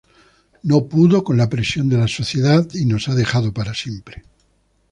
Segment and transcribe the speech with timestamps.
[0.63, 4.23] No pudo con la presión de la sociedad y nos ha dejado para siempre.